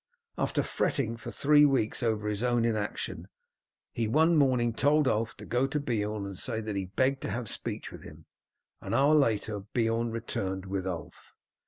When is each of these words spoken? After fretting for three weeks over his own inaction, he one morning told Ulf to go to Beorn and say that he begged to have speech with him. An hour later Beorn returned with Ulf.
After 0.35 0.63
fretting 0.63 1.15
for 1.15 1.29
three 1.29 1.63
weeks 1.63 2.01
over 2.01 2.27
his 2.27 2.41
own 2.41 2.65
inaction, 2.65 3.27
he 3.91 4.07
one 4.07 4.35
morning 4.35 4.73
told 4.73 5.07
Ulf 5.07 5.37
to 5.37 5.45
go 5.45 5.67
to 5.67 5.79
Beorn 5.79 6.25
and 6.25 6.35
say 6.39 6.59
that 6.59 6.75
he 6.75 6.85
begged 6.85 7.21
to 7.21 7.29
have 7.29 7.47
speech 7.47 7.91
with 7.91 8.01
him. 8.03 8.25
An 8.81 8.95
hour 8.95 9.13
later 9.13 9.59
Beorn 9.59 10.09
returned 10.09 10.65
with 10.65 10.87
Ulf. 10.87 11.35